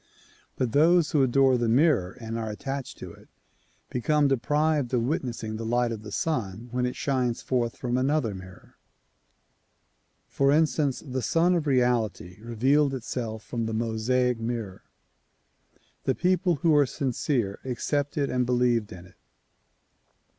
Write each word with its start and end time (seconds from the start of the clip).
But 0.55 0.71
those 0.71 1.11
who 1.11 1.21
adore 1.21 1.59
the 1.59 1.67
mirror 1.69 2.13
and 2.19 2.35
are 2.35 2.49
attached 2.49 2.97
to 2.97 3.13
it, 3.13 3.29
become 3.91 4.27
deprived 4.27 4.91
of 4.95 5.03
witnessing 5.03 5.57
the 5.57 5.63
light 5.63 5.91
of 5.91 6.01
the 6.01 6.11
Sun 6.11 6.69
when 6.71 6.87
it 6.87 6.95
shines 6.95 7.43
forth 7.43 7.77
from 7.77 7.99
another 7.99 8.33
mirror. 8.33 8.77
For 10.27 10.51
instance, 10.51 11.03
the 11.05 11.21
Sun 11.21 11.53
of 11.53 11.67
Reality 11.67 12.39
revealed 12.41 12.95
itself 12.95 13.43
from 13.43 13.67
the 13.67 13.75
Mosaic 13.75 14.39
mirror. 14.39 14.81
The 16.05 16.15
people 16.15 16.55
who 16.55 16.71
were 16.71 16.87
sincere 16.87 17.59
accepted 17.63 18.27
and 18.31 18.43
believed 18.43 18.91
in 18.91 19.05
it. 19.05 19.17